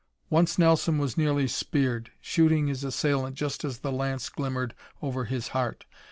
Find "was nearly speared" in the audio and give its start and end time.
0.97-2.11